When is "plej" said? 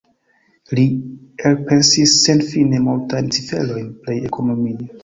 4.03-4.23